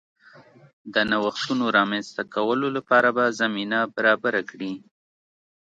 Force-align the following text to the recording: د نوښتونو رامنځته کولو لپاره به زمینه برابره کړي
د 0.93 0.95
نوښتونو 1.11 1.65
رامنځته 1.77 2.23
کولو 2.33 2.67
لپاره 2.77 3.09
به 3.17 3.25
زمینه 3.39 3.79
برابره 3.95 4.41
کړي 4.51 4.73